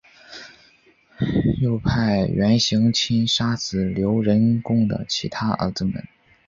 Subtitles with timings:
[1.61, 6.03] 又派元行钦杀死刘仁恭的其他儿子们。